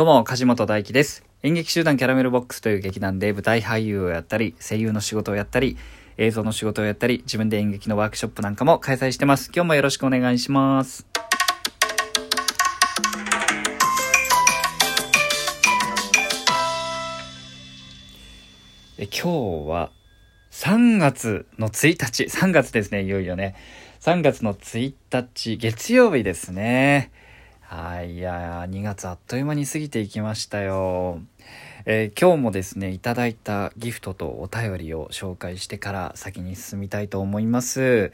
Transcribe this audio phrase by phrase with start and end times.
[0.00, 1.26] どうも、梶本大輝です。
[1.42, 5.76] 演劇集団キャラメルボックスという劇団で舞台俳優をやったり、声優の仕事をやったり、
[6.16, 9.50] 映像の仕事をやったり、自分で演劇のワークショップなんかも開催してます。
[9.54, 11.06] 今日もよろしくお願いします。
[18.96, 19.28] 今日
[19.68, 19.90] は
[20.50, 23.54] 3月の1日、3月ですね、いよいよね。
[24.00, 27.10] 3月の1日、月曜日ですね。
[27.72, 31.20] はい、いや、2月あっという間に過ぎていきましたよ。
[31.84, 38.10] えー今日もですね、いただいたギフトとお便りを紹介してから先に進みたいと思います。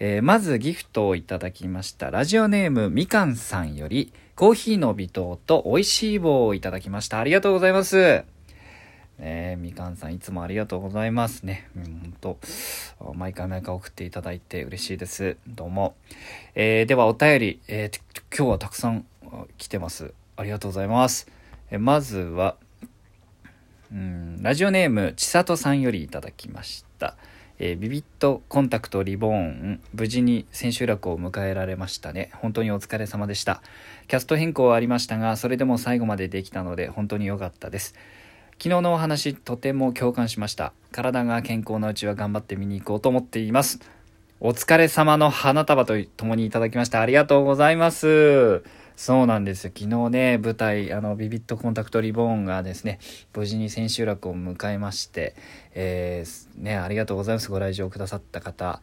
[0.00, 2.10] えーまずギフトをいただきました。
[2.10, 7.20] ラジオネームみかんさんより、コーヒーの微糖と美味しい棒をいただきました。
[7.20, 8.22] ありがとうございます。
[9.20, 11.68] ね、みかんさんいつもありがとうございますね。
[11.76, 12.38] うん、本当
[13.14, 15.36] 毎回毎回送っていただいて嬉しいです。
[15.46, 15.94] どうも。
[16.54, 18.00] えーではお便り、えー
[18.34, 19.04] 今日はたくさん
[19.58, 20.14] 来てます。
[20.36, 21.28] ありがとうございます。
[21.70, 22.56] えーまずは、
[23.92, 27.16] うん、ラジオネームちさとさんよりいただきました。
[27.58, 33.60] えービビットコンタクトリボーン無事に千秋楽を迎えられましたね本当にお疲れ様でした
[34.08, 37.94] キャスト変更はありましたがそれでも最後までできたので本当に良かったです
[38.62, 40.74] 昨日のお話とても共感しました。
[40.92, 43.80] 体が健康なうちは頑張って見に行こうと思っています。
[44.38, 47.00] お疲れ様の花束と共にいただきました。
[47.00, 48.62] ありがとうございます。
[48.96, 49.68] そうなんです。
[49.68, 52.98] よ昨日ね舞台あのビビットコンタクトリボーンがですね
[53.34, 55.34] 無事に千秋楽を迎えまして、
[55.72, 57.50] えーねありがとうございます。
[57.50, 58.82] ご来場くださった方。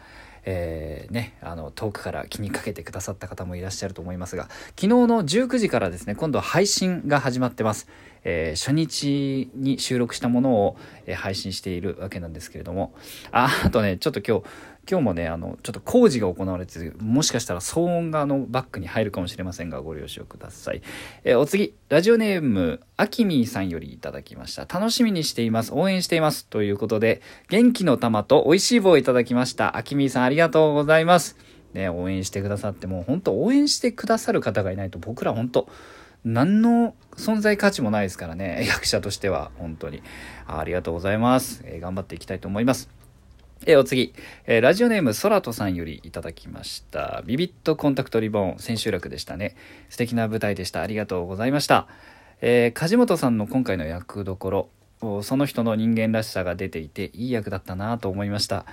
[0.50, 4.44] えーね、あの遠くから気にかけてくださった方もいらっしゃると思いますが
[4.80, 7.90] 昨日の19時からですね今度は配信が始まってます、
[8.30, 12.94] えー初日に収録したものを、えー配信しているわけなんですけれども。
[13.32, 14.46] あ あとねちょっと今日
[14.90, 20.82] 今日もねあのちょっと工事が行われててもしかしたら騒音があのバックに入るかもしれませんがご了承ください、
[21.24, 24.62] えーお次ラジオネームあきみーさんよりいただきました。
[24.62, 25.74] 楽しみにしています。
[25.74, 26.46] 応援しています。
[26.48, 29.78] ということで元気の玉と美味しい棒をいただきました。
[29.78, 31.38] あきみーさんありがとうございます。
[31.74, 35.70] ね応援してくださってもう本当応援してくださる方がいないと僕ら本当
[36.28, 38.66] 何の存在価値もないですからね。
[38.68, 40.04] 役者としては本当に。
[40.46, 42.90] ありがとうございます、えー頑張っていきたいと思います。
[43.66, 44.14] えーお次、
[44.46, 47.24] えーラジオネームそらとさんよりいただきました。
[47.26, 49.56] ビビットコンタクトリボン千秋楽でしたね。
[49.90, 50.82] 素敵な舞台でした。
[50.82, 51.88] ありがとうございました、
[52.42, 54.70] えー梶本さんの今回の役どこ
[55.02, 58.66] ろその人の人間らしさが出ていていい役だったなと思いました。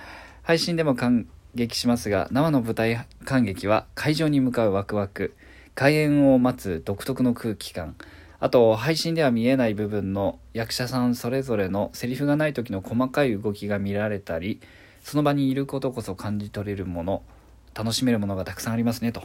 [0.43, 5.33] 配信でも感激しますが生の舞台感激は会場に向かうワクワク。
[5.75, 7.95] 開演を待つ独特の空気感。
[8.39, 14.61] あと配信では見えない部分の役者さんそれぞれのセリフがない時の細かい動きが見られたり
[15.03, 17.23] その場にいることこそ感じ取れるもの
[17.73, 19.23] 楽しめるものがたくさんありますねと、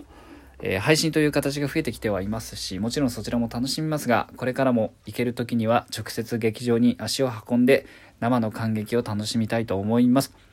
[0.60, 7.86] えー配信という形が増えてきてはいますしもちろんそちらも楽しみますがこれからも行ける時には直接劇場に足を運んで
[8.20, 10.49] 生の感激を楽しみたいと思います。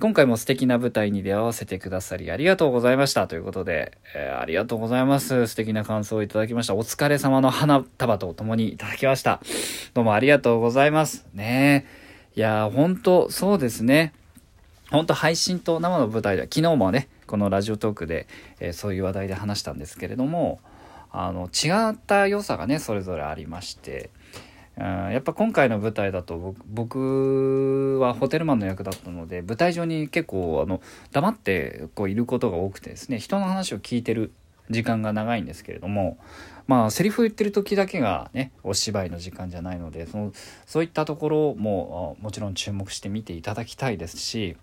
[0.00, 5.46] 今回も素敵な舞台に出会わせてくださりありがとうございましたということで、えーありがとうございます。
[5.46, 6.74] 素敵な感想をいただきました。
[6.74, 9.40] お疲れ様の花束と共にいただきました。
[9.94, 11.26] どうもありがとうございます。
[11.32, 11.86] ね。
[12.34, 14.12] いやー本当そうですね。
[14.90, 18.26] 本当配信と生の舞台では昨日もねこのラジオトークで、
[18.58, 20.58] えーそういう話題で話したんですけれども
[21.12, 24.10] あの違った良さがねそれぞれありまして
[24.76, 30.80] やっぱ今回の舞台だと僕はホテルマンの役だったので舞台上に結構あの
[31.12, 34.32] 黙ってこういることが多くてですね人の話を聞いてる
[34.70, 36.18] 時間が長いんですけれども
[36.66, 40.32] まあセリフを言ってる時だけがねお芝居の時間じゃないのでその
[40.66, 44.56] そういったところももちろん注目して見ていただきたいですし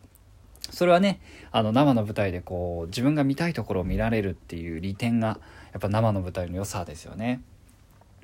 [0.72, 5.40] それはねあの生の舞台でこう自分が見たいところを見られるっていう利点が
[5.72, 7.42] やっぱ生の舞台の良さですよね。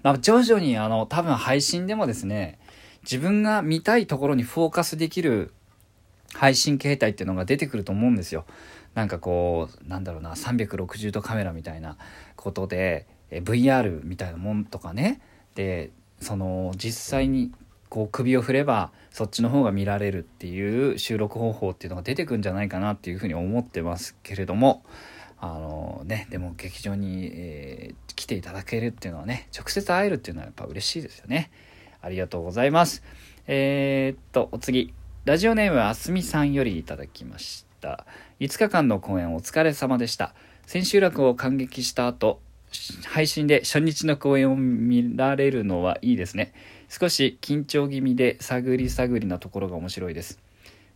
[0.03, 2.59] まあ、徐々にあの多分配信でもですね
[3.03, 5.53] 自分が見たいところにフォーカスできる
[6.33, 8.45] 配信形態っていうのが出てくると思うんですよ。
[8.93, 11.97] なんかこうなんだろうな360度カメラみたいな
[12.35, 15.21] ことでえ VR みたいなもんとかね
[15.55, 17.51] でその実際に
[17.89, 24.83] こう首を振ればそっちの方が見られるっていう収録方法っていうのが出てくるんじゃないかなっていうふうに思ってますけれども
[25.39, 31.51] あのねでも劇場に、えー来ていただけるっていうのはね直接会えるっていうのはやっぱ嬉しいですよね。
[32.01, 33.03] ありがとうございます。
[33.45, 34.93] えーっとお次。
[35.23, 38.05] ラジオネームあすみさんよりいただきました。
[38.39, 40.33] 5日間の公演お疲れ様でした。
[40.65, 42.39] 千秋楽を感激した後
[43.05, 46.53] 配信で初日の公演を見られるのはいいですね。
[46.89, 50.39] 少し緊張気味で探り探りなところが面白いです。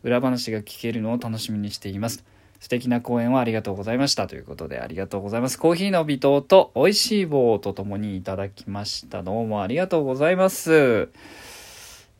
[0.03, 2.23] 裏話が聞けるのを楽しみにしています。
[2.61, 5.57] 素敵な講演をありがとうございましたということでありがとうございます。
[5.57, 9.23] コーヒーの微糖と美味しい棒とともにいただきました。
[9.23, 11.09] どうもありがとうございます。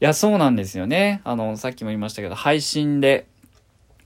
[0.01, 1.21] いや、そうなんですよね。
[1.25, 3.27] あの、さっきも言いましたけど、配信で、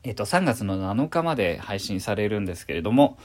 [0.04, 3.18] えっと、3月の7日まで配信されるんですけれども、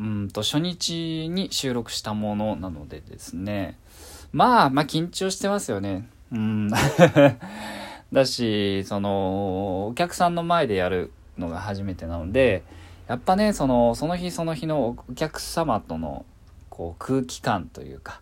[0.00, 3.78] うんと、初日に収録したものなのでですね、
[4.32, 6.08] まあ、まあ、緊張してますよね。
[6.32, 6.68] うん。
[8.12, 12.62] だし、その、お客さんの前でやるのが初めてなので、
[13.06, 16.24] やっぱね、その、その日その日のお客様との、
[16.70, 18.20] こう、空気感というか、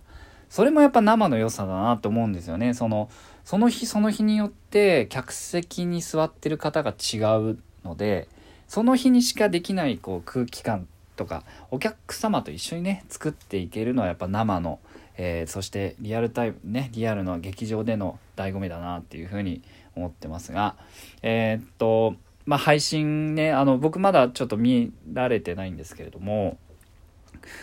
[0.49, 2.75] それもやっぱ生の良さだなと思うんですよね。
[2.75, 3.09] その、
[3.45, 8.29] その日その日によって客席に座ってる方が違うので
[8.69, 10.87] その日にしかできないこう空気感
[11.17, 14.79] とかお客様と一緒にね作っていけるのはやっぱ生の、
[15.17, 19.63] えー、そしてリアルタイムねリアルの劇場での醍醐味だなっていうふうに
[19.95, 20.77] 思ってますが
[21.23, 22.15] えー、っと
[22.47, 26.59] まあ配信ねあの僕まだちょっと見られてないんですけれども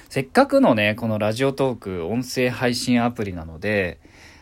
[0.09, 3.99] せっかくのねこのラジオトーク音声配信アプリなので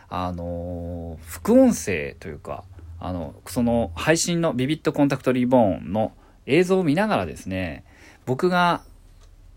[0.09, 2.63] あの副音声というか
[2.99, 6.13] あのその配信のビビットコンタクトリボーンの
[6.45, 7.83] 映像を見ながらですね
[8.25, 8.83] 僕が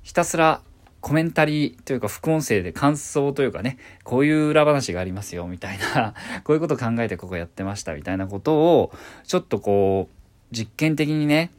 [0.03, 0.61] ひたすら
[1.01, 8.93] コメンタリーというか副音声で感想というかねこういう裏話がありますよみたいなこういうこと考えてここやってましたみたいなことを
[9.25, 10.20] ちょっとこう
[10.53, 11.51] 実験的にね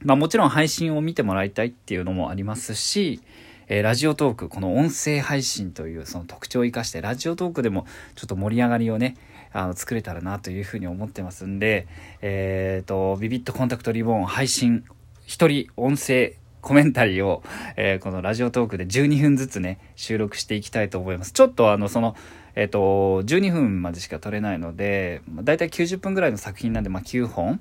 [0.00, 3.20] まあもちろん配信を見てもらいたいっていうのもありますし
[3.68, 9.16] えー、ラジオトーク、この音声配信というその特徴を生かして、ラジオトークでもちょっと盛り上がりをね、
[9.50, 11.86] あの、作れたらなというふうに思ってますんで、
[12.20, 14.84] えっ、ー、と、ビビットコンタクトリボン配信、
[15.24, 17.42] 一人音声コメンタリーを、
[17.76, 21.32] えー、このラジオトークで12分ずつね、収録していきたいと思います。
[21.32, 22.16] ちょっとあの、その、
[22.54, 27.60] えっ、ー、と、12分までしか撮れないので、だいたい90分ぐらいの作品なんで、まあ、9本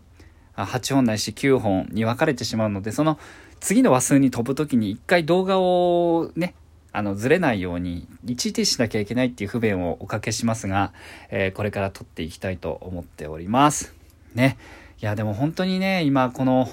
[0.56, 3.19] 8本ないし9本に分かれてしまうので、その
[3.59, 6.56] 次の話数に飛ぶ時に一回動画をね、
[6.94, 10.92] あの、ずれないように一時停止しなきゃいけないっていう不便をおかけしますが、
[11.30, 13.94] えー、これから撮っていきたいと思っております。
[14.33, 14.57] ね。
[15.01, 16.69] いや、でも本当にね、今この、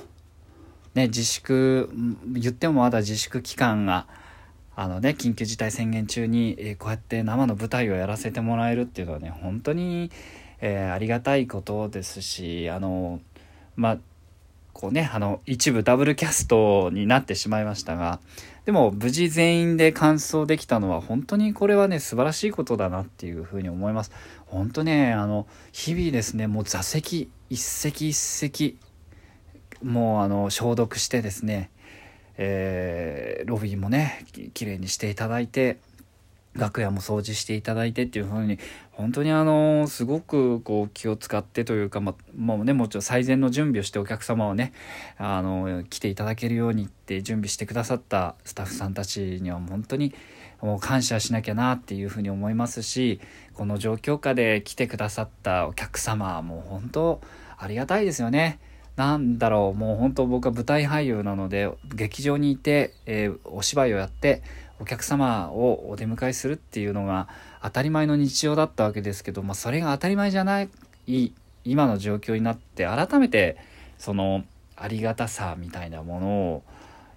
[0.95, 1.89] ね、自粛、
[2.27, 4.07] 言ってもまだ自粛期間が、
[4.75, 10.11] あのね、緊急事態宣言中に、えー、こうやって生の舞台をやらせてもらえるっていうのはね、本当に、
[10.61, 13.21] えー、ありがたいことですし、あの、
[13.79, 13.99] まあ、
[14.73, 18.19] こうね、あの、一部ダブルキャストになってしまいましたが、
[18.65, 24.11] でも無事全員で完走できたのは本当にこれはね、素晴らしいことだなっていうふうに思います。
[24.47, 28.79] 本当ね、あの、日々ですね、もう座席一席一席、
[29.81, 31.71] もうあの、消毒してですね、
[32.37, 35.79] えー、ロビーもね、綺麗にしていただいて、
[36.55, 38.59] 楽屋も掃除していただいてっていう風に
[38.99, 44.73] 本当にあのすごくこう気を使ってというか、まもうねもちろん最善の準備をしてお客様をね
[45.19, 50.13] あの来ていただけるようにって準備してくださったスタッフさんたちには本当に
[50.61, 53.21] もう感謝しなきゃなっていうふうに思いますし
[53.55, 57.21] この状況下で来てくださったお客様もう本当
[57.57, 58.59] ありがたいですよね。
[58.97, 64.43] なんだろうもう本当僕は舞台俳優なので劇場にいて、えー、お芝居をやって
[64.81, 67.29] お客様をお出迎えするっていうのが
[67.63, 70.69] 当たり前の日常だったわけですけど、まあ、それが当たり前じゃない
[71.65, 73.57] 今の状況になって改めて
[73.99, 74.45] その
[74.77, 76.63] ありがたさみたいなものを、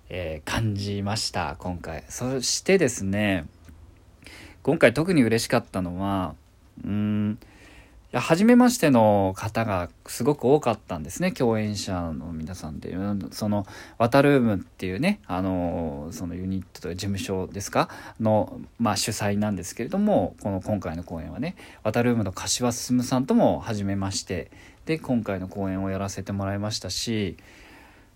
[0.09, 2.03] えー、感じました今回。
[2.09, 3.45] そしてですね
[4.63, 6.35] 今回特に嬉しかったのは
[6.83, 7.30] うん
[8.11, 11.31] や初めましての方がすごく多かったんですね。
[11.31, 12.93] 共演者の皆さんで
[13.31, 13.65] その
[13.97, 17.87] ワタルームっていうねあのそのユニットという事務所ですか？
[18.19, 24.51] の、まあ、主催なんですけれどもこの今回の公演はねワタルームの柏進さんとも初めまして
[24.85, 27.37] で今回の公演をやらせてもらいましたし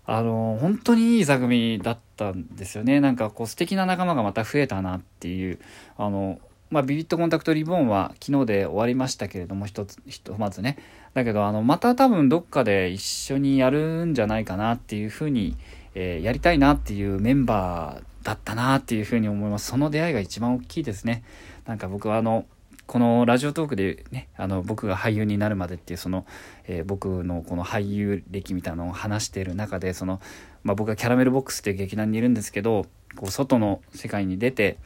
[0.04, 3.00] あの本当にいい座組だったんですよね。
[3.00, 5.58] なんかこう素敵な仲間がまた増えたなっていう
[5.96, 6.38] あの
[6.70, 10.78] まあ、ビビットコンタクトリボンは昨日で終わりましたけれども、一つ、ひとまずね。
[11.14, 15.56] だけど、あの、また多分どっかで一緒にやるんじゃないかなっていうふうに、
[15.94, 19.68] えー、やりたいなっていうメンバーだったなっていうふうに思います。
[19.68, 21.22] その出会いが一番大きいですね。
[21.66, 22.46] なんか僕はあの、
[22.86, 26.24] このラジオトークでね、あの、僕が俳優になるまでっていう、その、
[26.68, 30.20] えー、僕のこの俳優歴みたいなのを話している中で、その、
[30.62, 34.78] まあ、僕はキャラメルボックスっていう劇団にいるんですけど、こう、外の世界に出て、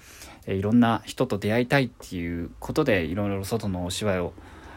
[0.50, 4.32] えいろんな人と出会いたいっていうことでいろいろ外のお芝居を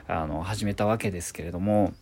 [0.08, 1.94] あの始めたわけですけれども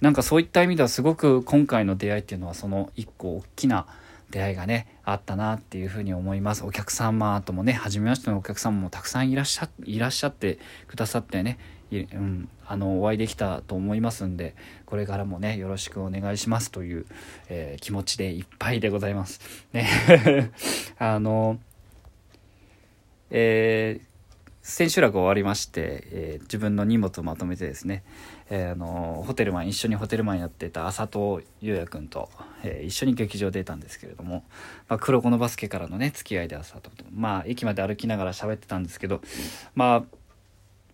[0.00, 3.86] なんかそういった意味ではすごく今回の出会いっていうのはその一個大きな
[4.30, 11.58] 出会いがねあったなっていうふうに思いますお客様ともね初めましてのお客様もたくさんいらっしゃいらっしゃってくださってね
[11.90, 14.54] うん、あのお会いできたと思いますんで
[14.84, 17.06] これからもねよろしくお願いしますという、
[17.48, 19.40] えー、気持ちでいっぱいでございます。
[19.72, 19.88] ね
[20.98, 21.58] あの
[23.30, 24.08] えー、
[24.62, 28.04] 千秋楽終わりまして、えー、自分の荷物をまとめてですね、
[28.50, 32.28] えー、あのホテルマン一緒にホテルマンやってた浅戸優也君と、
[32.62, 34.44] えー、一緒に劇場出たんですけれども、
[34.88, 39.22] まあ、黒子のバスケからのね付き合いで浅戸とまあ駅まで歩きながら喋ってたんですけど
[39.74, 40.18] まあ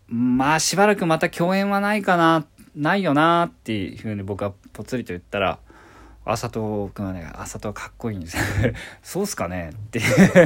[0.07, 5.59] まあしばらくまた共演はないかなないよなっていうふうに僕はぽつりと言ったら
[6.25, 8.43] 浅戸君はね、浅戸はかっこいいんですよ。
[9.03, 9.71] そうっすかね？
[9.71, 10.01] って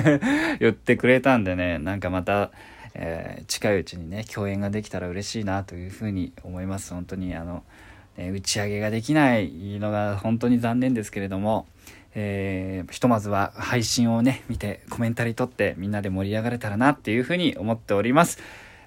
[0.59, 2.51] 言ってくれたんでね、なんかまた、
[2.95, 6.93] えー、近いうちにね共演ができたら嬉しいなというふうに思います。
[6.93, 7.63] 本当にあの、
[8.17, 11.67] ね、打ち上げができないのが本当に残念ですけれども、
[12.15, 18.39] えー、ひとまずは配信をね見てコメンタリー取ってみんなで盛り上がれたらなっていうふうに思っております。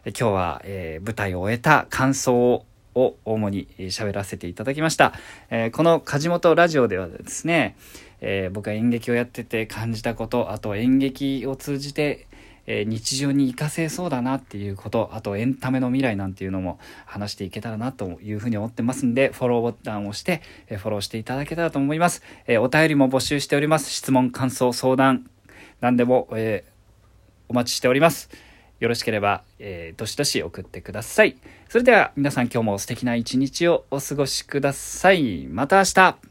[0.04, 5.14] 今日は、えー、舞台を終えた感想をを主に喋らせていただきました、
[5.50, 7.76] えー、この梶本ラジオではですね、
[8.22, 12.28] えー、僕が演劇をやってて感じたことあと演劇を通じて
[12.68, 23.90] え、日常に活かせそうだなっていうことあとエンタメの未来なんていうのも話していけたらなというふうに思ってますんでフォローボタンを押して、え、フォローしていただけたらと思います、え、お便りも募集しております。
[23.92, 25.30] 質問感想相談
[25.80, 26.64] 何でも、え
[27.50, 28.30] お待ちしております。
[28.82, 31.38] よろしければ、えーどしどし送ってください。
[31.70, 35.48] それでは皆さん今日も素敵な一日をお過ごしください。
[35.48, 36.31] また明日。